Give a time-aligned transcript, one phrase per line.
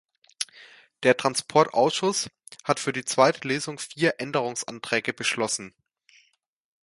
[1.03, 2.31] Der Transportausschuss
[2.63, 5.75] hat für die zweite Lesung vier Änderungsanträge beschlossen.